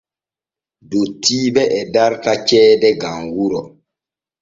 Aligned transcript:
Dottiiɓe 0.89 1.61
e 1.77 1.79
darta 1.93 2.33
ceede 2.47 2.89
gam 3.01 3.21
wuro. 3.35 3.61